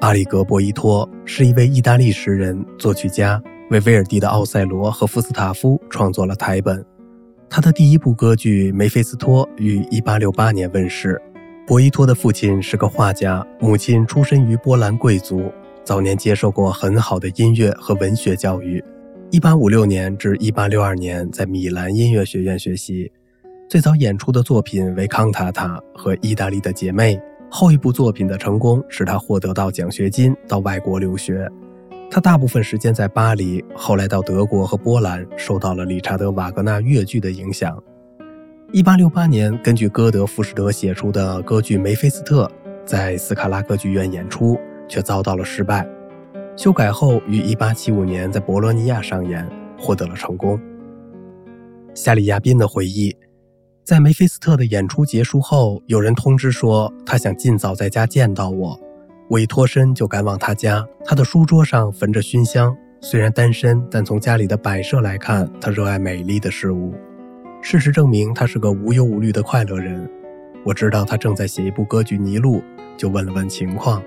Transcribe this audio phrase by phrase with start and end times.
[0.00, 6.84] 阿里格博伊托是一位意大利诗人、作曲家，为威尔第的《奥赛罗》和《福斯塔夫》创作了台本。
[7.48, 11.18] 他的第一部歌剧《梅菲斯托》于1868年问世。
[11.66, 15.50] 博伊托的父亲是个画家，母亲出身于波兰贵族，
[15.82, 18.84] 早年接受过很好的音乐和文学教育。
[19.34, 23.10] 1856年至1862年在米兰音乐学院学习，
[23.68, 27.16] 最早演出的作品为康塔塔和《意大利的姐妹》。
[27.50, 31.50] 后一部作品的成功使他获得到奖学金到外国留学。
[32.08, 37.76] 他大部分时间在巴黎，后来到德国和波兰，受到了理查德·瓦格纳越剧的影响。
[38.72, 42.46] 1868年，根据歌德·浮士德写出的歌剧《梅菲斯特》
[42.86, 44.56] 在斯卡拉歌剧院演出，
[44.88, 45.84] 却遭到了失败。
[46.56, 49.44] 修改后，于1875年在博洛尼亚上演，
[49.76, 50.58] 获得了成功。
[51.94, 53.14] 夏里亚宾的回忆。
[53.82, 58.78] 在梅菲斯特的演出结束后，有人通知说他想尽早在家见到我。
[59.28, 60.86] 我一脱身就赶往他家。
[61.04, 62.74] 他的书桌上焚着熏香。
[63.00, 66.94] 虽然单身，但从家里的摆设来看，他热爱美丽的事物。
[67.60, 70.08] 事实证明，他是个无忧无虑的快乐人。
[70.64, 72.58] 我知道他正在写一部歌剧《尼禄》，
[72.96, 74.02] 就问了问情况。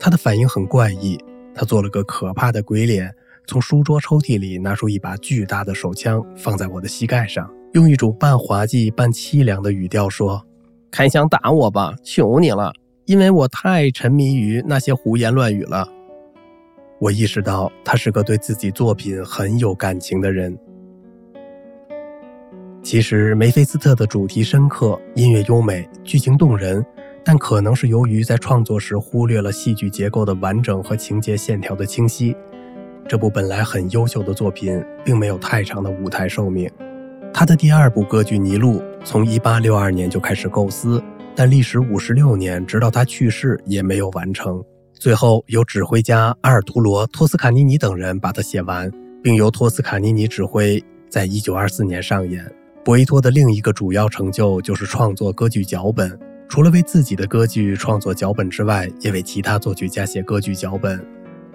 [0.00, 1.18] 他的反应很怪异，
[1.58, 3.12] 他做了个可怕的鬼脸，
[3.44, 7.50] 从书桌抽屉里拿出一把巨大的手枪，放在我的膝盖上。
[7.72, 10.40] 用一种半滑稽半凄凉的语调说
[10.88, 12.72] ：“开枪打我吧，求你了，
[13.06, 15.84] 因为我太沉迷于那些胡言乱语了。”
[17.00, 20.56] 我意识到他是个对自己作品很有感情的人。
[22.84, 26.86] 其实，梅菲斯特的主题深刻，音乐优美，剧情动人，
[27.30, 32.34] 但可能是由于在创作时忽略了戏剧结构的完整和情节线条的清晰，
[33.06, 36.70] 这部本来很优秀的作品并没有太长的舞台寿命。
[37.30, 41.02] 他的第二部歌剧《尼禄》从1862年就开始构思，
[41.36, 44.64] 但历时56年，直到他去世也没有完成。
[44.94, 48.90] 最后由指挥家阿尔图罗·托斯卡尼尼等人把它写完，
[49.22, 52.50] 并由托斯卡尼尼指挥，在1924年上演。
[52.82, 61.04] 博伊托的另一个主要成就就是创作歌剧脚本，除了为自己的歌剧创作脚本之外，也为其他作曲家写歌剧脚本。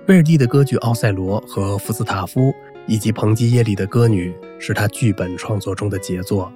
[0.05, 2.41] 贝尔蒂的歌剧《奥赛罗》和《福斯塔夫》。
[2.85, 6.51] 以及彭基耶里的歌女是他剧本创作中的杰作。